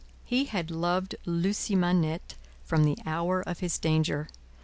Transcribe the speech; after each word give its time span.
He 0.25 0.45
had 0.45 0.71
loved 0.71 1.13
Lucie 1.27 1.75
Manette 1.75 2.33
from 2.63 2.85
the 2.85 2.97
hour 3.05 3.39
of 3.41 3.59
his 3.59 3.77
danger. 3.77 4.29